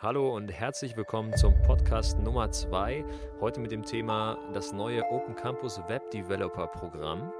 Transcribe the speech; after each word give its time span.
Hallo 0.00 0.32
und 0.32 0.48
herzlich 0.52 0.96
willkommen 0.96 1.36
zum 1.36 1.60
Podcast 1.62 2.20
Nummer 2.20 2.52
2. 2.52 3.04
Heute 3.40 3.58
mit 3.58 3.72
dem 3.72 3.84
Thema 3.84 4.38
das 4.54 4.72
neue 4.72 5.02
Open 5.10 5.34
Campus 5.34 5.80
Web 5.88 6.12
Developer 6.12 6.68
Programm. 6.68 7.32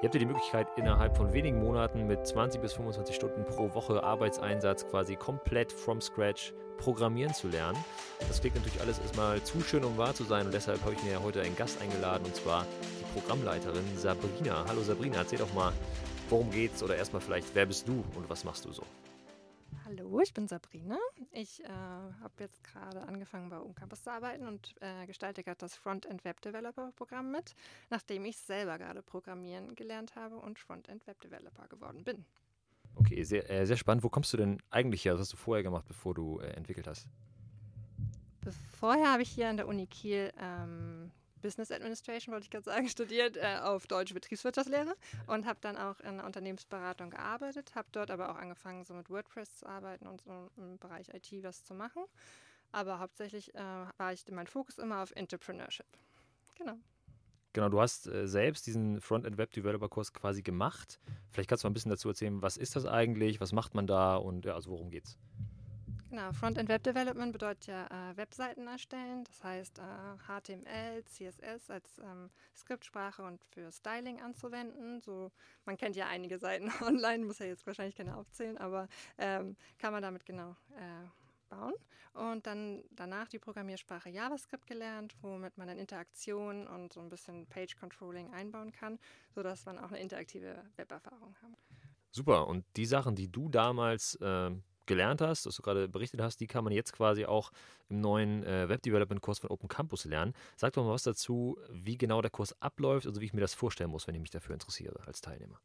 Ihr 0.00 0.04
habt 0.04 0.14
ja 0.14 0.18
die 0.18 0.24
Möglichkeit, 0.24 0.68
innerhalb 0.76 1.14
von 1.14 1.34
wenigen 1.34 1.62
Monaten 1.62 2.06
mit 2.06 2.26
20 2.26 2.62
bis 2.62 2.72
25 2.72 3.14
Stunden 3.14 3.44
pro 3.44 3.74
Woche 3.74 4.02
Arbeitseinsatz 4.02 4.88
quasi 4.88 5.16
komplett 5.16 5.70
from 5.70 6.00
scratch 6.00 6.54
programmieren 6.78 7.34
zu 7.34 7.48
lernen. 7.48 7.76
Das 8.26 8.40
klingt 8.40 8.56
natürlich 8.56 8.80
alles 8.80 9.00
erstmal 9.00 9.42
zu 9.42 9.60
schön, 9.60 9.84
um 9.84 9.98
wahr 9.98 10.14
zu 10.14 10.24
sein 10.24 10.46
und 10.46 10.54
deshalb 10.54 10.82
habe 10.84 10.94
ich 10.94 11.02
mir 11.02 11.22
heute 11.22 11.42
einen 11.42 11.56
Gast 11.56 11.78
eingeladen 11.82 12.24
und 12.24 12.34
zwar 12.34 12.64
die 12.98 13.20
Programmleiterin 13.20 13.84
Sabrina. 13.98 14.64
Hallo 14.66 14.80
Sabrina, 14.80 15.18
erzähl 15.18 15.40
doch 15.40 15.52
mal, 15.52 15.74
worum 16.30 16.50
geht's 16.50 16.82
oder 16.82 16.96
erstmal 16.96 17.20
vielleicht, 17.20 17.54
wer 17.54 17.66
bist 17.66 17.86
du 17.86 18.02
und 18.14 18.30
was 18.30 18.44
machst 18.44 18.64
du 18.64 18.72
so? 18.72 18.84
Hallo, 20.08 20.20
ich 20.22 20.32
bin 20.32 20.48
Sabrina. 20.48 20.96
Ich 21.32 21.62
äh, 21.62 21.68
habe 21.68 22.32
jetzt 22.38 22.64
gerade 22.64 23.02
angefangen 23.02 23.50
bei 23.50 23.60
Campus 23.74 24.04
zu 24.04 24.10
arbeiten 24.10 24.46
und 24.46 24.74
äh, 24.80 25.06
gestalte 25.06 25.42
gerade 25.42 25.58
das 25.58 25.76
Frontend 25.76 26.24
Web 26.24 26.40
Developer 26.40 26.92
Programm 26.96 27.30
mit, 27.30 27.54
nachdem 27.90 28.24
ich 28.24 28.38
selber 28.38 28.78
gerade 28.78 29.02
Programmieren 29.02 29.74
gelernt 29.74 30.16
habe 30.16 30.36
und 30.36 30.58
Frontend 30.58 31.06
Web 31.06 31.20
Developer 31.20 31.68
geworden 31.68 32.04
bin. 32.04 32.24
Okay, 32.94 33.22
sehr, 33.22 33.50
äh, 33.50 33.66
sehr 33.66 33.76
spannend. 33.76 34.02
Wo 34.02 34.08
kommst 34.08 34.32
du 34.32 34.38
denn 34.38 34.62
eigentlich 34.70 35.04
her? 35.04 35.12
Was 35.12 35.20
hast 35.20 35.34
du 35.34 35.36
vorher 35.36 35.62
gemacht, 35.62 35.84
bevor 35.86 36.14
du 36.14 36.38
äh, 36.38 36.52
entwickelt 36.52 36.86
hast? 36.86 37.06
Vorher 38.80 39.12
habe 39.12 39.20
ich 39.20 39.28
hier 39.28 39.50
an 39.50 39.58
der 39.58 39.68
Uni 39.68 39.86
Kiel 39.86 40.32
ähm, 40.40 41.10
Business 41.38 41.70
Administration, 41.70 42.32
wollte 42.32 42.44
ich 42.44 42.50
gerade 42.50 42.64
sagen, 42.64 42.88
studiert 42.88 43.36
äh, 43.36 43.58
auf 43.62 43.86
Deutsche 43.86 44.14
Betriebswirtschaftslehre 44.14 44.96
und 45.26 45.46
habe 45.46 45.58
dann 45.60 45.76
auch 45.76 46.00
in 46.00 46.16
der 46.16 46.26
Unternehmensberatung 46.26 47.10
gearbeitet, 47.10 47.74
habe 47.74 47.88
dort 47.92 48.10
aber 48.10 48.30
auch 48.30 48.36
angefangen, 48.36 48.84
so 48.84 48.94
mit 48.94 49.10
WordPress 49.10 49.58
zu 49.58 49.66
arbeiten 49.66 50.06
und 50.06 50.20
so 50.20 50.50
im 50.56 50.78
Bereich 50.78 51.08
IT 51.14 51.32
was 51.42 51.64
zu 51.64 51.74
machen. 51.74 52.02
Aber 52.72 52.98
hauptsächlich 52.98 53.54
äh, 53.54 53.58
war 53.96 54.12
ich 54.12 54.24
mein 54.30 54.46
Fokus 54.46 54.78
immer 54.78 55.02
auf 55.02 55.12
Entrepreneurship. 55.12 55.86
Genau. 56.56 56.76
Genau, 57.54 57.70
du 57.70 57.80
hast 57.80 58.06
äh, 58.06 58.28
selbst 58.28 58.66
diesen 58.66 59.00
Frontend 59.00 59.38
Web 59.38 59.52
Developer 59.52 59.88
Kurs 59.88 60.12
quasi 60.12 60.42
gemacht. 60.42 61.00
Vielleicht 61.30 61.48
kannst 61.48 61.64
du 61.64 61.66
mal 61.66 61.70
ein 61.70 61.74
bisschen 61.74 61.90
dazu 61.90 62.08
erzählen, 62.08 62.42
was 62.42 62.56
ist 62.56 62.76
das 62.76 62.84
eigentlich, 62.84 63.40
was 63.40 63.52
macht 63.52 63.74
man 63.74 63.86
da 63.86 64.16
und 64.16 64.44
ja, 64.44 64.54
also 64.54 64.70
worum 64.70 64.90
geht's? 64.90 65.18
Genau, 66.10 66.32
Frontend 66.32 66.70
Web 66.70 66.84
Development 66.84 67.32
bedeutet 67.32 67.66
ja 67.66 67.86
äh, 67.86 68.16
Webseiten 68.16 68.66
erstellen, 68.66 69.24
das 69.24 69.44
heißt 69.44 69.78
äh, 69.78 69.82
HTML, 70.26 71.04
CSS 71.04 71.68
als 71.68 71.98
ähm, 71.98 72.30
Skriptsprache 72.56 73.22
und 73.22 73.44
für 73.44 73.70
Styling 73.70 74.18
anzuwenden. 74.22 75.02
So, 75.02 75.30
man 75.66 75.76
kennt 75.76 75.96
ja 75.96 76.06
einige 76.06 76.38
Seiten 76.38 76.70
online, 76.82 77.26
muss 77.26 77.40
ja 77.40 77.46
jetzt 77.46 77.66
wahrscheinlich 77.66 77.94
keine 77.94 78.16
aufzählen, 78.16 78.56
aber 78.56 78.88
ähm, 79.18 79.54
kann 79.78 79.92
man 79.92 80.02
damit 80.02 80.24
genau 80.24 80.56
äh, 80.76 81.08
bauen. 81.50 81.74
Und 82.14 82.46
dann 82.46 82.82
danach 82.90 83.28
die 83.28 83.38
Programmiersprache 83.38 84.08
JavaScript 84.08 84.66
gelernt, 84.66 85.14
womit 85.20 85.58
man 85.58 85.68
dann 85.68 85.78
Interaktion 85.78 86.66
und 86.66 86.94
so 86.94 87.00
ein 87.00 87.10
bisschen 87.10 87.46
Page 87.48 87.76
Controlling 87.76 88.32
einbauen 88.32 88.72
kann, 88.72 88.98
sodass 89.34 89.66
man 89.66 89.78
auch 89.78 89.90
eine 89.90 90.00
interaktive 90.00 90.64
Weberfahrung 90.76 91.36
hat. 91.42 91.52
Super, 92.10 92.46
und 92.46 92.64
die 92.76 92.86
Sachen, 92.86 93.14
die 93.14 93.30
du 93.30 93.50
damals 93.50 94.18
ähm, 94.22 94.62
gelernt 94.88 95.20
hast, 95.20 95.46
was 95.46 95.54
du 95.54 95.62
gerade 95.62 95.88
berichtet 95.88 96.20
hast, 96.20 96.40
die 96.40 96.48
kann 96.48 96.64
man 96.64 96.72
jetzt 96.72 96.92
quasi 96.92 97.24
auch 97.24 97.52
im 97.88 98.00
neuen 98.00 98.42
äh, 98.42 98.68
Web 98.68 98.82
Development 98.82 99.20
Kurs 99.20 99.38
von 99.38 99.50
Open 99.50 99.68
Campus 99.68 100.04
lernen. 100.04 100.34
Sag 100.56 100.72
doch 100.72 100.84
mal 100.84 100.92
was 100.92 101.04
dazu, 101.04 101.56
wie 101.70 101.96
genau 101.96 102.20
der 102.20 102.30
Kurs 102.32 102.60
abläuft, 102.60 103.06
also 103.06 103.20
wie 103.20 103.26
ich 103.26 103.32
mir 103.32 103.40
das 103.40 103.54
vorstellen 103.54 103.90
muss, 103.90 104.08
wenn 104.08 104.16
ich 104.16 104.20
mich 104.20 104.30
dafür 104.30 104.54
interessiere 104.54 105.00
als 105.06 105.20
Teilnehmer. 105.20 105.60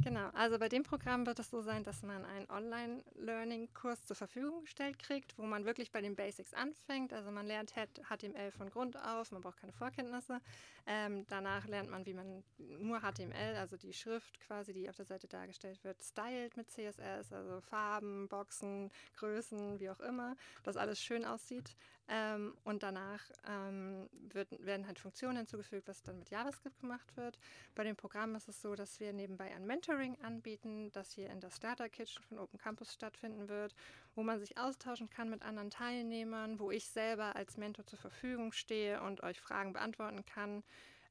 Genau, 0.00 0.28
also 0.32 0.60
bei 0.60 0.68
dem 0.68 0.84
Programm 0.84 1.26
wird 1.26 1.40
es 1.40 1.50
so 1.50 1.60
sein, 1.60 1.82
dass 1.82 2.04
man 2.04 2.24
einen 2.24 2.48
Online-Learning-Kurs 2.48 4.04
zur 4.04 4.14
Verfügung 4.14 4.60
gestellt 4.60 4.96
kriegt, 5.00 5.36
wo 5.36 5.42
man 5.42 5.64
wirklich 5.64 5.90
bei 5.90 6.00
den 6.00 6.14
Basics 6.14 6.54
anfängt. 6.54 7.12
Also 7.12 7.32
man 7.32 7.46
lernt 7.46 7.72
HTML 7.72 8.52
von 8.52 8.70
Grund 8.70 8.96
auf, 8.96 9.32
man 9.32 9.42
braucht 9.42 9.58
keine 9.58 9.72
Vorkenntnisse. 9.72 10.40
Ähm, 10.86 11.26
danach 11.28 11.66
lernt 11.66 11.90
man, 11.90 12.06
wie 12.06 12.14
man 12.14 12.44
nur 12.58 13.00
HTML, 13.00 13.56
also 13.56 13.76
die 13.76 13.92
Schrift 13.92 14.38
quasi, 14.38 14.72
die 14.72 14.88
auf 14.88 14.94
der 14.94 15.04
Seite 15.04 15.26
dargestellt 15.26 15.82
wird, 15.82 16.00
stylt 16.00 16.56
mit 16.56 16.70
CSS, 16.70 17.32
also 17.32 17.60
Farben, 17.60 18.28
Boxen, 18.28 18.92
Größen, 19.16 19.80
wie 19.80 19.90
auch 19.90 20.00
immer, 20.00 20.36
dass 20.62 20.76
alles 20.76 21.02
schön 21.02 21.24
aussieht. 21.24 21.76
Ähm, 22.10 22.54
und 22.64 22.82
danach 22.82 23.22
ähm, 23.46 24.08
wird, 24.32 24.64
werden 24.64 24.86
halt 24.86 24.98
Funktionen 24.98 25.36
hinzugefügt, 25.36 25.88
was 25.88 26.02
dann 26.02 26.18
mit 26.18 26.30
JavaScript 26.30 26.80
gemacht 26.80 27.16
wird. 27.16 27.38
Bei 27.74 27.84
dem 27.84 27.96
Programm 27.96 28.34
ist 28.34 28.48
es 28.48 28.62
so, 28.62 28.74
dass 28.74 28.98
wir 28.98 29.12
nebenbei 29.12 29.54
ein 29.54 29.66
Mentoring 29.66 30.16
anbieten, 30.22 30.90
das 30.92 31.12
hier 31.12 31.28
in 31.28 31.40
der 31.40 31.50
Starter 31.50 31.90
Kitchen 31.90 32.22
von 32.22 32.38
Open 32.38 32.58
Campus 32.58 32.94
stattfinden 32.94 33.48
wird, 33.48 33.74
wo 34.14 34.22
man 34.22 34.40
sich 34.40 34.56
austauschen 34.56 35.10
kann 35.10 35.28
mit 35.28 35.42
anderen 35.42 35.70
Teilnehmern, 35.70 36.58
wo 36.58 36.70
ich 36.70 36.88
selber 36.88 37.36
als 37.36 37.58
Mentor 37.58 37.84
zur 37.84 37.98
Verfügung 37.98 38.52
stehe 38.52 39.02
und 39.02 39.22
euch 39.22 39.38
Fragen 39.38 39.74
beantworten 39.74 40.24
kann. 40.24 40.62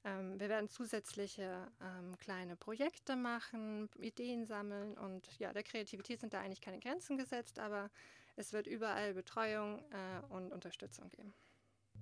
Ähm, 0.04 0.40
wir 0.40 0.50
werden 0.50 0.70
zusätzliche 0.70 1.68
ähm, 1.80 2.18
kleine 2.18 2.56
Projekte 2.56 3.16
machen, 3.16 3.90
Ideen 4.00 4.46
sammeln 4.46 4.98
und 4.98 5.28
ja, 5.38 5.54
der 5.54 5.64
Kreativität 5.64 6.22
sind 6.22 6.34
da 6.34 6.42
eigentlich 6.42 6.62
keine 6.62 6.80
Grenzen 6.80 7.18
gesetzt, 7.18 7.60
aber 7.60 7.92
es 8.38 8.54
wird 8.54 8.68
überall 8.68 9.14
Betreuung 9.14 9.80
äh, 9.92 10.34
und 10.34 10.54
Unterstützung 10.54 11.10
geben. 11.10 11.34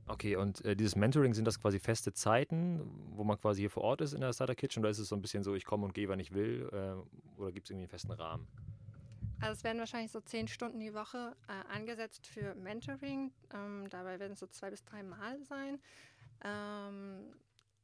Okay, 0.08 0.36
und 0.36 0.64
äh, 0.64 0.76
dieses 0.76 0.96
Mentoring, 0.96 1.34
sind 1.34 1.46
das 1.46 1.60
quasi 1.60 1.80
feste 1.80 2.14
Zeiten, 2.14 2.82
wo 3.16 3.24
man 3.24 3.40
quasi 3.40 3.62
hier 3.62 3.72
vor 3.72 3.84
Ort 3.84 4.02
ist 4.02 4.14
in 4.14 4.22
der 4.22 4.34
Starter 4.34 4.54
Kitchen 4.54 4.84
oder 4.84 4.92
ist 4.92 5.00
es 5.00 5.08
so 5.08 5.16
ein 5.16 5.22
bisschen 5.22 5.44
so, 5.44 5.56
ich 5.56 5.66
komme 5.66 5.86
und 5.86 5.96
gehe, 5.96 6.08
wann 6.10 6.20
ich 6.20 6.34
will 6.34 6.70
äh, 6.72 7.40
oder 7.40 7.52
gibt 7.52 7.66
es 7.66 7.72
irgendwie 7.72 7.86
einen 7.86 7.90
festen 7.90 8.12
Rahmen? 8.12 8.48
Also 9.40 9.54
es 9.54 9.64
werden 9.64 9.80
wahrscheinlich 9.80 10.12
so 10.12 10.22
zehn 10.22 10.48
Stunden 10.48 10.80
die 10.80 10.94
Woche 10.94 11.36
äh, 11.48 11.74
angesetzt 11.74 12.28
für 12.28 12.54
Mentoring. 12.56 13.32
Ähm, 13.54 13.90
dabei 13.90 14.20
werden 14.20 14.34
es 14.34 14.40
so 14.40 14.48
zwei 14.48 14.70
bis 14.70 14.84
drei 14.84 15.02
Mal 15.04 15.44
sein. 15.44 15.80
Ähm, 16.44 17.34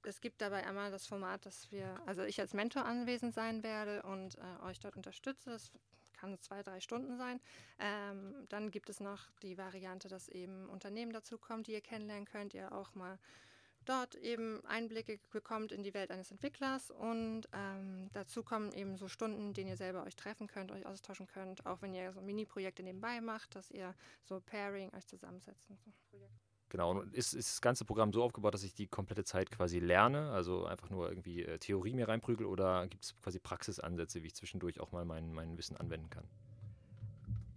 es 0.04 0.22
gibt 0.22 0.42
dabei 0.42 0.66
einmal 0.66 0.92
das 0.92 1.08
Format, 1.08 1.46
dass 1.46 1.72
wir, 1.72 2.00
also 2.06 2.24
ich 2.24 2.40
als 2.40 2.54
Mentor 2.54 2.86
anwesend 2.86 3.34
sein 3.34 3.64
werde 3.64 4.04
und 4.04 4.38
äh, 4.38 4.66
euch 4.66 4.80
dort 4.80 4.96
unterstütze. 4.96 5.50
Das 5.52 5.72
kann 6.22 6.40
zwei, 6.40 6.62
drei 6.62 6.80
Stunden 6.80 7.18
sein. 7.18 7.42
Ähm, 7.80 8.46
dann 8.50 8.72
gibt 8.72 8.90
es 8.90 9.00
noch 9.00 9.30
die 9.42 9.58
Variante, 9.58 10.08
dass 10.08 10.30
eben 10.30 10.70
Unternehmen 10.70 11.12
dazukommen, 11.12 11.64
die 11.64 11.74
ihr 11.74 11.82
kennenlernen 11.82 12.26
könnt, 12.26 12.54
ihr 12.54 12.72
auch 12.72 12.94
mal 12.94 13.18
dort 13.86 14.14
eben 14.16 14.64
Einblicke 14.66 15.20
bekommt 15.32 15.72
in 15.72 15.82
die 15.82 15.96
Welt 15.96 16.12
eines 16.12 16.30
Entwicklers 16.30 16.92
und 16.92 17.50
ähm, 17.52 18.10
dazu 18.14 18.44
kommen 18.44 18.72
eben 18.74 18.96
so 18.96 19.08
Stunden, 19.08 19.54
denen 19.54 19.70
ihr 19.70 19.78
selber 19.78 20.04
euch 20.04 20.16
treffen 20.16 20.46
könnt, 20.46 20.72
euch 20.72 20.86
austauschen 20.86 21.26
könnt, 21.26 21.66
auch 21.66 21.82
wenn 21.82 21.94
ihr 21.96 22.14
so 22.14 22.22
Mini-Projekte 22.22 22.84
nebenbei 22.84 23.22
macht, 23.22 23.56
dass 23.56 23.72
ihr 23.72 23.96
so 24.24 24.40
Pairing 24.40 24.94
euch 24.94 25.08
zusammensetzt. 25.08 25.68
Und 25.70 25.80
so. 25.80 25.92
Genau, 26.72 26.92
und 26.92 27.14
ist, 27.14 27.34
ist, 27.34 27.50
das 27.50 27.60
ganze 27.60 27.84
Programm 27.84 28.14
so 28.14 28.24
aufgebaut, 28.24 28.54
dass 28.54 28.64
ich 28.64 28.74
die 28.74 28.88
komplette 28.88 29.26
Zeit 29.26 29.52
quasi 29.52 29.80
lerne, 29.80 30.32
also 30.32 30.66
einfach 30.66 30.90
nur 30.90 31.10
irgendwie 31.10 31.44
äh, 31.44 31.58
Theorie 31.58 31.94
mir 31.94 32.08
reinprügel 32.08 32.46
oder 32.46 32.88
gibt 32.88 33.04
es 33.04 33.14
quasi 33.22 33.40
Praxisansätze, 33.40 34.24
wie 34.24 34.28
ich 34.28 34.36
zwischendurch 34.36 34.80
auch 34.80 34.94
mal 34.94 35.04
mein, 35.04 35.34
mein 35.34 35.58
Wissen 35.58 35.76
anwenden 35.76 36.10
kann? 36.10 36.24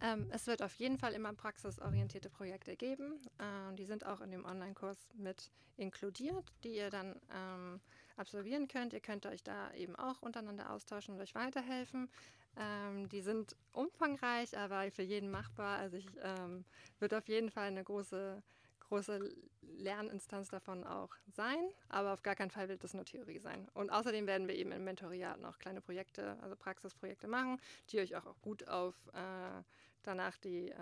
Ähm, 0.00 0.26
es 0.30 0.48
wird 0.48 0.62
auf 0.62 0.74
jeden 0.74 0.98
Fall 0.98 1.12
immer 1.12 1.32
praxisorientierte 1.32 2.28
Projekte 2.28 2.74
geben. 2.74 3.20
Ähm, 3.38 3.76
die 3.76 3.84
sind 3.84 4.04
auch 4.04 4.20
in 4.20 4.32
dem 4.32 4.44
Online-Kurs 4.44 4.98
mit 5.14 5.52
inkludiert, 5.76 6.52
die 6.64 6.74
ihr 6.74 6.90
dann 6.90 7.14
ähm, 7.32 7.80
absolvieren 8.16 8.66
könnt. 8.66 8.94
Ihr 8.94 9.00
könnt 9.00 9.26
euch 9.26 9.44
da 9.44 9.72
eben 9.74 9.94
auch 9.94 10.22
untereinander 10.22 10.72
austauschen 10.72 11.14
und 11.14 11.20
euch 11.20 11.36
weiterhelfen. 11.36 12.10
Ähm, 12.56 13.08
die 13.10 13.20
sind 13.20 13.54
umfangreich, 13.70 14.58
aber 14.58 14.90
für 14.90 15.02
jeden 15.02 15.30
machbar. 15.30 15.78
Also 15.78 15.98
ich 15.98 16.06
ähm, 16.20 16.64
wird 16.98 17.14
auf 17.14 17.28
jeden 17.28 17.52
Fall 17.52 17.68
eine 17.68 17.84
große 17.84 18.42
große 18.84 19.34
Lerninstanz 19.62 20.48
davon 20.48 20.84
auch 20.84 21.10
sein, 21.32 21.58
aber 21.88 22.12
auf 22.12 22.22
gar 22.22 22.34
keinen 22.34 22.50
Fall 22.50 22.68
wird 22.68 22.84
das 22.84 22.94
nur 22.94 23.04
Theorie 23.04 23.38
sein. 23.38 23.68
Und 23.74 23.90
außerdem 23.90 24.26
werden 24.26 24.48
wir 24.48 24.54
eben 24.54 24.72
im 24.72 24.84
Mentoriat 24.84 25.40
noch 25.40 25.58
kleine 25.58 25.80
Projekte, 25.80 26.38
also 26.42 26.56
Praxisprojekte 26.56 27.26
machen, 27.26 27.58
die 27.90 28.00
euch 28.00 28.14
auch, 28.16 28.40
gut 28.40 28.68
auf 28.68 28.94
äh, 29.12 29.62
danach 30.02 30.36
die 30.38 30.70
äh, 30.70 30.76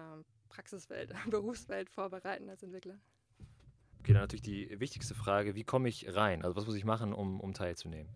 Praxiswelt, 0.49 1.13
Berufswelt 1.31 1.91
vorbereiten 1.91 2.49
als 2.49 2.63
Entwickler. 2.63 2.99
Okay, 4.01 4.13
dann 4.13 4.23
natürlich 4.23 4.43
die 4.43 4.81
wichtigste 4.81 5.15
Frage, 5.15 5.55
wie 5.55 5.65
komme 5.65 5.89
ich 5.89 6.15
rein? 6.15 6.43
Also 6.43 6.57
was 6.57 6.67
muss 6.67 6.75
ich 6.75 6.85
machen, 6.85 7.13
um, 7.13 7.41
um 7.41 7.55
teilzunehmen? 7.55 8.13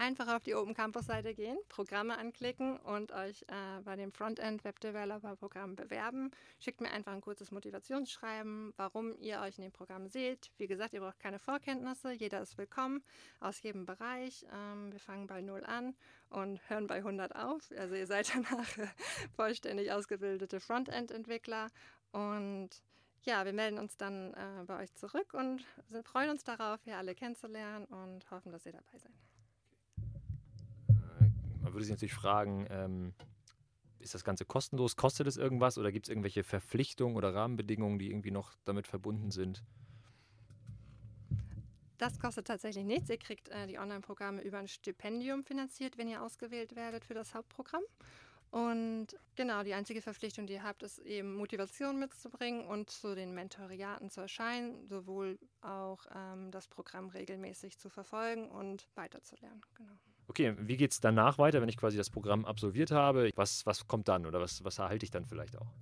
Einfach 0.00 0.32
auf 0.32 0.44
die 0.44 0.54
Open 0.54 0.74
Campus 0.74 1.06
Seite 1.06 1.34
gehen, 1.34 1.58
Programme 1.68 2.16
anklicken 2.16 2.76
und 2.78 3.10
euch 3.10 3.42
äh, 3.48 3.80
bei 3.84 3.96
dem 3.96 4.12
Frontend 4.12 4.62
Web 4.62 4.78
Developer 4.78 5.34
Programm 5.34 5.74
bewerben. 5.74 6.30
Schickt 6.60 6.80
mir 6.80 6.92
einfach 6.92 7.12
ein 7.12 7.20
kurzes 7.20 7.50
Motivationsschreiben, 7.50 8.74
warum 8.76 9.16
ihr 9.18 9.40
euch 9.40 9.58
in 9.58 9.64
dem 9.64 9.72
Programm 9.72 10.06
seht. 10.06 10.52
Wie 10.56 10.68
gesagt, 10.68 10.94
ihr 10.94 11.00
braucht 11.00 11.18
keine 11.18 11.40
Vorkenntnisse, 11.40 12.12
jeder 12.12 12.40
ist 12.40 12.56
willkommen 12.56 13.02
aus 13.40 13.60
jedem 13.60 13.86
Bereich. 13.86 14.46
Ähm, 14.54 14.92
wir 14.92 15.00
fangen 15.00 15.26
bei 15.26 15.40
0 15.40 15.64
an 15.64 15.96
und 16.30 16.60
hören 16.70 16.86
bei 16.86 16.98
100 16.98 17.34
auf. 17.34 17.68
Also 17.76 17.96
ihr 17.96 18.06
seid 18.06 18.32
danach 18.32 18.68
vollständig 19.34 19.90
ausgebildete 19.90 20.60
Frontend-Entwickler 20.60 21.70
und 22.12 22.70
ja, 23.24 23.44
wir 23.44 23.52
melden 23.52 23.78
uns 23.78 23.96
dann 23.96 24.32
äh, 24.34 24.64
bei 24.64 24.78
euch 24.78 24.94
zurück 24.94 25.34
und 25.34 25.66
freuen 26.04 26.30
uns 26.30 26.44
darauf, 26.44 26.78
hier 26.84 26.98
alle 26.98 27.16
kennenzulernen 27.16 27.84
und 27.86 28.30
hoffen, 28.30 28.52
dass 28.52 28.64
ihr 28.64 28.72
dabei 28.72 28.96
seid 28.96 29.27
würde 31.78 31.84
sich 31.84 31.92
natürlich 31.92 32.14
fragen, 32.14 32.66
ähm, 32.70 33.14
ist 34.00 34.14
das 34.14 34.24
Ganze 34.24 34.44
kostenlos? 34.44 34.96
Kostet 34.96 35.28
es 35.28 35.36
irgendwas 35.36 35.78
oder 35.78 35.92
gibt 35.92 36.06
es 36.06 36.10
irgendwelche 36.10 36.42
Verpflichtungen 36.42 37.16
oder 37.16 37.34
Rahmenbedingungen, 37.34 37.98
die 37.98 38.10
irgendwie 38.10 38.32
noch 38.32 38.56
damit 38.64 38.88
verbunden 38.88 39.30
sind? 39.30 39.62
Das 41.98 42.18
kostet 42.18 42.46
tatsächlich 42.46 42.84
nichts. 42.84 43.10
Ihr 43.10 43.18
kriegt 43.18 43.48
äh, 43.48 43.66
die 43.66 43.78
Online-Programme 43.78 44.42
über 44.42 44.58
ein 44.58 44.68
Stipendium 44.68 45.44
finanziert, 45.44 45.98
wenn 45.98 46.08
ihr 46.08 46.22
ausgewählt 46.22 46.76
werdet 46.76 47.04
für 47.04 47.14
das 47.14 47.34
Hauptprogramm. 47.34 47.82
Und 48.50 49.08
genau, 49.36 49.62
die 49.62 49.74
einzige 49.74 50.00
Verpflichtung, 50.00 50.46
die 50.46 50.54
ihr 50.54 50.62
habt, 50.62 50.82
ist 50.82 50.98
eben 51.00 51.36
Motivation 51.36 51.98
mitzubringen 51.98 52.66
und 52.66 52.88
zu 52.88 53.14
den 53.14 53.34
Mentoriaten 53.34 54.10
zu 54.10 54.20
erscheinen, 54.22 54.86
sowohl 54.86 55.38
auch 55.60 56.06
ähm, 56.14 56.50
das 56.50 56.66
Programm 56.66 57.08
regelmäßig 57.08 57.78
zu 57.78 57.88
verfolgen 57.88 58.48
und 58.48 58.88
weiterzulernen. 58.94 59.60
Genau. 59.74 59.98
Okay, 60.28 60.54
wie 60.58 60.76
geht 60.76 60.92
es 60.92 61.00
danach 61.00 61.38
weiter, 61.38 61.60
wenn 61.62 61.68
ich 61.68 61.78
quasi 61.78 61.96
das 61.96 62.10
Programm 62.10 62.44
absolviert 62.44 62.90
habe? 62.90 63.30
Was, 63.34 63.64
was 63.64 63.88
kommt 63.88 64.08
dann 64.08 64.26
oder 64.26 64.40
was, 64.40 64.62
was 64.62 64.78
erhalte 64.78 65.04
ich 65.04 65.10
dann 65.10 65.24
vielleicht 65.24 65.56
auch? 65.56 65.72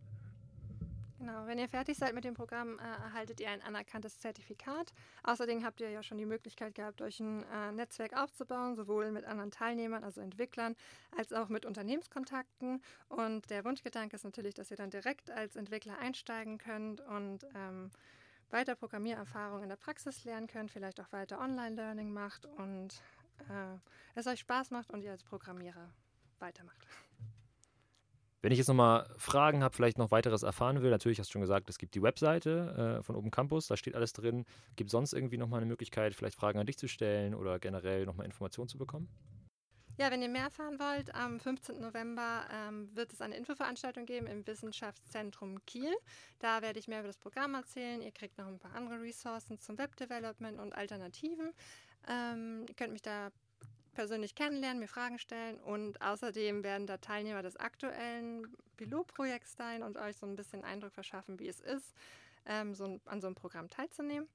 Genau, 1.18 1.44
wenn 1.48 1.58
ihr 1.58 1.68
fertig 1.68 1.96
seid 1.96 2.14
mit 2.14 2.22
dem 2.22 2.34
Programm, 2.34 2.78
äh, 2.78 2.82
erhaltet 2.82 3.40
ihr 3.40 3.50
ein 3.50 3.60
anerkanntes 3.60 4.20
Zertifikat. 4.20 4.94
Außerdem 5.24 5.64
habt 5.64 5.80
ihr 5.80 5.90
ja 5.90 6.04
schon 6.04 6.18
die 6.18 6.24
Möglichkeit 6.24 6.76
gehabt, 6.76 7.02
euch 7.02 7.18
ein 7.18 7.42
äh, 7.42 7.72
Netzwerk 7.72 8.16
aufzubauen, 8.16 8.76
sowohl 8.76 9.10
mit 9.10 9.24
anderen 9.24 9.50
Teilnehmern, 9.50 10.04
also 10.04 10.20
Entwicklern, 10.20 10.76
als 11.16 11.32
auch 11.32 11.48
mit 11.48 11.66
Unternehmenskontakten. 11.66 12.80
Und 13.08 13.50
der 13.50 13.64
Wunschgedanke 13.64 14.14
ist 14.14 14.22
natürlich, 14.22 14.54
dass 14.54 14.70
ihr 14.70 14.76
dann 14.76 14.90
direkt 14.90 15.28
als 15.32 15.56
Entwickler 15.56 15.98
einsteigen 15.98 16.58
könnt 16.58 17.00
und 17.00 17.44
ähm, 17.56 17.90
weiter 18.50 18.76
Programmiererfahrung 18.76 19.64
in 19.64 19.68
der 19.68 19.76
Praxis 19.76 20.24
lernen 20.24 20.46
könnt, 20.46 20.70
vielleicht 20.70 21.00
auch 21.00 21.10
weiter 21.10 21.40
Online-Learning 21.40 22.12
macht 22.12 22.46
und 22.46 23.02
äh, 23.42 23.78
es 24.14 24.26
euch 24.26 24.40
Spaß 24.40 24.70
macht 24.70 24.90
und 24.90 25.02
ihr 25.02 25.10
als 25.10 25.22
Programmierer 25.22 25.92
weitermacht. 26.38 26.86
Wenn 28.42 28.52
ich 28.52 28.58
jetzt 28.58 28.68
nochmal 28.68 29.08
Fragen 29.16 29.64
habe, 29.64 29.74
vielleicht 29.74 29.98
noch 29.98 30.10
weiteres 30.10 30.42
erfahren 30.42 30.80
will, 30.82 30.90
natürlich 30.90 31.18
hast 31.18 31.30
du 31.30 31.32
schon 31.32 31.40
gesagt, 31.40 31.68
es 31.68 31.78
gibt 31.78 31.94
die 31.94 32.02
Webseite 32.02 32.98
äh, 33.00 33.02
von 33.02 33.16
Open 33.16 33.30
Campus, 33.30 33.66
da 33.66 33.76
steht 33.76 33.96
alles 33.96 34.12
drin. 34.12 34.44
Gibt 34.76 34.88
es 34.88 34.92
sonst 34.92 35.14
irgendwie 35.14 35.36
nochmal 35.36 35.58
eine 35.58 35.66
Möglichkeit, 35.66 36.14
vielleicht 36.14 36.36
Fragen 36.36 36.58
an 36.58 36.66
dich 36.66 36.78
zu 36.78 36.86
stellen 36.86 37.34
oder 37.34 37.58
generell 37.58 38.06
nochmal 38.06 38.26
Informationen 38.26 38.68
zu 38.68 38.78
bekommen? 38.78 39.08
Ja, 39.98 40.10
wenn 40.10 40.20
ihr 40.20 40.28
mehr 40.28 40.42
erfahren 40.42 40.78
wollt, 40.78 41.14
am 41.14 41.40
15. 41.40 41.80
November 41.80 42.46
ähm, 42.52 42.94
wird 42.94 43.14
es 43.14 43.22
eine 43.22 43.34
Infoveranstaltung 43.34 44.04
geben 44.04 44.26
im 44.26 44.46
Wissenschaftszentrum 44.46 45.64
Kiel. 45.64 45.94
Da 46.38 46.60
werde 46.60 46.78
ich 46.78 46.86
mehr 46.86 46.98
über 46.98 47.08
das 47.08 47.16
Programm 47.16 47.54
erzählen. 47.54 48.02
Ihr 48.02 48.12
kriegt 48.12 48.36
noch 48.36 48.46
ein 48.46 48.58
paar 48.58 48.74
andere 48.74 49.00
Ressourcen 49.00 49.58
zum 49.58 49.78
Webdevelopment 49.78 50.60
und 50.60 50.74
Alternativen. 50.74 51.54
Ähm, 52.08 52.66
ihr 52.68 52.74
könnt 52.74 52.92
mich 52.92 53.00
da 53.00 53.30
persönlich 53.94 54.34
kennenlernen, 54.34 54.80
mir 54.80 54.88
Fragen 54.88 55.18
stellen 55.18 55.58
und 55.60 56.02
außerdem 56.02 56.62
werden 56.62 56.86
da 56.86 56.98
Teilnehmer 56.98 57.42
des 57.42 57.56
aktuellen 57.56 58.54
Pilotprojekts 58.76 59.56
sein 59.56 59.82
und 59.82 59.96
euch 59.96 60.18
so 60.18 60.26
ein 60.26 60.36
bisschen 60.36 60.62
Eindruck 60.62 60.92
verschaffen, 60.92 61.38
wie 61.38 61.48
es 61.48 61.60
ist, 61.60 61.94
ähm, 62.44 62.74
so 62.74 63.00
an 63.06 63.22
so 63.22 63.28
einem 63.28 63.34
Programm 63.34 63.70
teilzunehmen. 63.70 64.28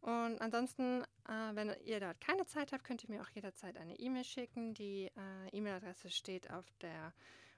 Und 0.00 0.40
ansonsten, 0.40 1.02
äh, 1.28 1.54
wenn 1.54 1.74
ihr 1.84 2.00
da 2.00 2.14
keine 2.14 2.46
Zeit 2.46 2.72
habt, 2.72 2.84
könnt 2.84 3.02
ihr 3.04 3.10
mir 3.10 3.22
auch 3.22 3.30
jederzeit 3.30 3.76
eine 3.76 3.98
E-Mail 3.98 4.24
schicken. 4.24 4.74
Die 4.74 5.06
äh, 5.06 5.48
E-Mail-Adresse 5.56 6.10
steht 6.10 6.50
auf 6.50 6.64
der 6.80 7.12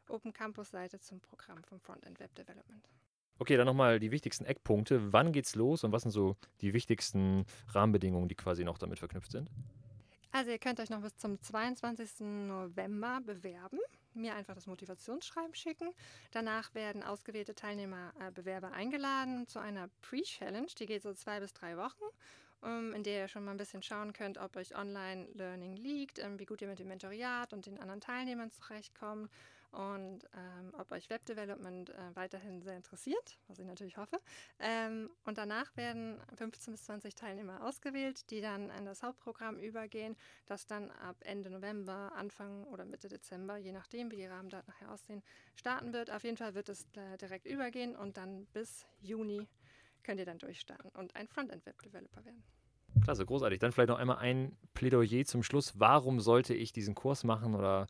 Open 0.08 0.32
Campus-Seite 0.32 0.98
zum 1.00 1.20
Programm 1.20 1.62
vom 1.64 1.80
Frontend 1.80 2.18
Web 2.20 2.34
Development. 2.34 2.88
Okay, 3.38 3.56
dann 3.56 3.66
nochmal 3.66 4.00
die 4.00 4.10
wichtigsten 4.10 4.44
Eckpunkte. 4.44 5.12
Wann 5.12 5.32
geht's 5.32 5.54
los 5.54 5.84
und 5.84 5.92
was 5.92 6.02
sind 6.02 6.10
so 6.10 6.36
die 6.60 6.72
wichtigsten 6.72 7.44
Rahmenbedingungen, 7.68 8.28
die 8.28 8.34
quasi 8.34 8.64
noch 8.64 8.78
damit 8.78 8.98
verknüpft 8.98 9.30
sind? 9.30 9.50
Also 10.32 10.50
ihr 10.50 10.58
könnt 10.58 10.80
euch 10.80 10.90
noch 10.90 11.00
bis 11.00 11.16
zum 11.16 11.40
22. 11.40 12.20
November 12.20 13.20
bewerben, 13.24 13.78
mir 14.18 14.34
einfach 14.34 14.54
das 14.54 14.66
Motivationsschreiben 14.66 15.54
schicken. 15.54 15.92
Danach 16.30 16.74
werden 16.74 17.02
ausgewählte 17.02 17.54
Teilnehmer, 17.54 18.12
äh, 18.20 18.64
eingeladen 18.72 19.46
zu 19.46 19.58
einer 19.58 19.88
Pre-Challenge, 20.02 20.68
die 20.78 20.86
geht 20.86 21.02
so 21.02 21.14
zwei 21.14 21.40
bis 21.40 21.52
drei 21.52 21.76
Wochen, 21.76 22.04
um, 22.60 22.92
in 22.92 23.02
der 23.02 23.22
ihr 23.22 23.28
schon 23.28 23.44
mal 23.44 23.52
ein 23.52 23.56
bisschen 23.56 23.82
schauen 23.82 24.12
könnt, 24.12 24.38
ob 24.38 24.56
euch 24.56 24.76
Online-Learning 24.76 25.76
liegt, 25.76 26.18
ähm, 26.18 26.38
wie 26.38 26.46
gut 26.46 26.60
ihr 26.60 26.68
mit 26.68 26.78
dem 26.78 26.88
Mentoriat 26.88 27.52
und 27.52 27.66
den 27.66 27.78
anderen 27.78 28.00
Teilnehmern 28.00 28.50
zurechtkommt 28.50 29.30
und 29.72 30.20
ähm, 30.34 30.72
ob 30.78 30.90
euch 30.92 31.10
Webdevelopment 31.10 31.90
äh, 31.90 31.94
weiterhin 32.14 32.62
sehr 32.62 32.76
interessiert, 32.76 33.38
was 33.48 33.58
ich 33.58 33.66
natürlich 33.66 33.96
hoffe. 33.96 34.18
Ähm, 34.58 35.10
und 35.24 35.38
danach 35.38 35.76
werden 35.76 36.18
15 36.34 36.72
bis 36.72 36.84
20 36.84 37.14
Teilnehmer 37.14 37.64
ausgewählt, 37.64 38.30
die 38.30 38.40
dann 38.40 38.70
in 38.70 38.86
das 38.86 39.02
Hauptprogramm 39.02 39.58
übergehen, 39.58 40.16
das 40.46 40.66
dann 40.66 40.90
ab 40.90 41.16
Ende 41.20 41.50
November, 41.50 42.12
Anfang 42.14 42.64
oder 42.64 42.84
Mitte 42.84 43.08
Dezember, 43.08 43.56
je 43.56 43.72
nachdem, 43.72 44.10
wie 44.10 44.16
die 44.16 44.26
Rahmendaten 44.26 44.72
nachher 44.72 44.90
aussehen, 44.92 45.22
starten 45.54 45.92
wird. 45.92 46.10
Auf 46.10 46.24
jeden 46.24 46.36
Fall 46.36 46.54
wird 46.54 46.68
es 46.68 46.86
äh, 46.94 47.18
direkt 47.18 47.46
übergehen 47.46 47.94
und 47.94 48.16
dann 48.16 48.46
bis 48.46 48.86
Juni 49.00 49.46
könnt 50.02 50.20
ihr 50.20 50.26
dann 50.26 50.38
durchstarten 50.38 50.90
und 50.92 51.14
ein 51.16 51.28
Frontend-Web-Developer 51.28 52.24
werden. 52.24 52.42
Klasse, 53.02 53.26
großartig. 53.26 53.58
Dann 53.58 53.72
vielleicht 53.72 53.90
noch 53.90 53.98
einmal 53.98 54.18
ein 54.18 54.56
Plädoyer 54.74 55.24
zum 55.24 55.42
Schluss. 55.42 55.78
Warum 55.78 56.20
sollte 56.20 56.54
ich 56.54 56.72
diesen 56.72 56.94
Kurs 56.94 57.24
machen 57.24 57.54
oder 57.54 57.86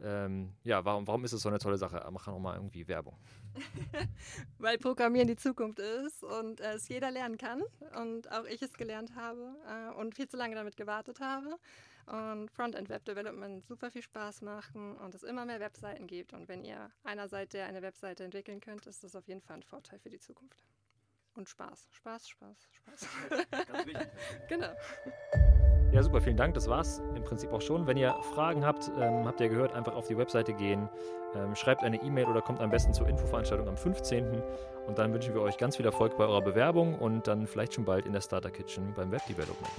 ähm, 0.00 0.52
ja, 0.64 0.84
warum, 0.84 1.06
warum 1.06 1.24
ist 1.24 1.32
es 1.32 1.42
so 1.42 1.48
eine 1.48 1.58
tolle 1.58 1.78
Sache? 1.78 2.06
Mach 2.10 2.26
noch 2.26 2.38
mal 2.38 2.54
irgendwie 2.54 2.86
Werbung. 2.86 3.16
Weil 4.58 4.78
Programmieren 4.78 5.26
die 5.26 5.36
Zukunft 5.36 5.78
ist 5.78 6.22
und 6.22 6.60
äh, 6.60 6.74
es 6.74 6.88
jeder 6.88 7.10
lernen 7.10 7.38
kann 7.38 7.62
und 7.96 8.30
auch 8.30 8.44
ich 8.44 8.62
es 8.62 8.74
gelernt 8.74 9.14
habe 9.16 9.56
äh, 9.66 9.98
und 9.98 10.14
viel 10.14 10.28
zu 10.28 10.36
lange 10.36 10.54
damit 10.54 10.76
gewartet 10.76 11.20
habe 11.20 11.58
und 12.06 12.50
Frontend 12.50 12.88
Web 12.88 13.04
Development 13.04 13.66
super 13.66 13.90
viel 13.90 14.02
Spaß 14.02 14.42
machen 14.42 14.96
und 14.96 15.14
es 15.14 15.22
immer 15.22 15.44
mehr 15.44 15.60
Webseiten 15.60 16.06
gibt 16.06 16.32
und 16.32 16.48
wenn 16.48 16.64
ihr 16.64 16.90
einer 17.04 17.28
seid, 17.28 17.52
der 17.52 17.66
eine 17.66 17.82
Webseite 17.82 18.24
entwickeln 18.24 18.60
könnt, 18.60 18.86
ist 18.86 19.04
das 19.04 19.14
auf 19.16 19.26
jeden 19.26 19.40
Fall 19.40 19.56
ein 19.56 19.62
Vorteil 19.62 19.98
für 19.98 20.10
die 20.10 20.20
Zukunft. 20.20 20.64
Und 21.34 21.48
Spaß, 21.48 21.88
Spaß, 21.92 22.28
Spaß, 22.28 22.68
Spaß. 22.72 23.06
genau. 24.48 24.74
Ja, 25.90 26.02
super, 26.02 26.20
vielen 26.20 26.36
Dank. 26.36 26.52
Das 26.52 26.68
war's 26.68 27.00
im 27.14 27.24
Prinzip 27.24 27.50
auch 27.50 27.62
schon. 27.62 27.86
Wenn 27.86 27.96
ihr 27.96 28.14
Fragen 28.34 28.64
habt, 28.64 28.90
ähm, 29.00 29.24
habt 29.24 29.40
ihr 29.40 29.48
gehört, 29.48 29.74
einfach 29.74 29.94
auf 29.94 30.06
die 30.06 30.18
Webseite 30.18 30.52
gehen, 30.52 30.88
ähm, 31.34 31.54
schreibt 31.54 31.82
eine 31.82 31.96
E-Mail 32.02 32.26
oder 32.26 32.42
kommt 32.42 32.60
am 32.60 32.70
besten 32.70 32.92
zur 32.92 33.08
Infoveranstaltung 33.08 33.68
am 33.68 33.76
15. 33.76 34.42
Und 34.86 34.98
dann 34.98 35.14
wünschen 35.14 35.34
wir 35.34 35.40
euch 35.40 35.56
ganz 35.56 35.76
viel 35.76 35.86
Erfolg 35.86 36.18
bei 36.18 36.24
eurer 36.24 36.42
Bewerbung 36.42 36.94
und 36.94 37.26
dann 37.26 37.46
vielleicht 37.46 37.74
schon 37.74 37.86
bald 37.86 38.04
in 38.04 38.12
der 38.12 38.20
Starter 38.20 38.50
Kitchen 38.50 38.92
beim 38.94 39.10
Web 39.10 39.26
Development. 39.26 39.72